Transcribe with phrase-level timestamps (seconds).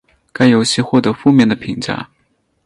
[0.33, 2.09] 该游戏获得负面的评价。